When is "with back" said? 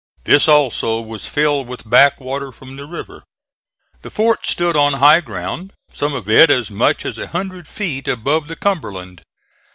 1.67-2.19